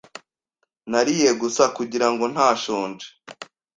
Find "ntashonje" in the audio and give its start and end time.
2.33-3.07